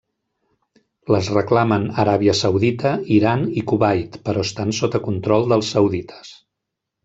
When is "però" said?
4.27-4.49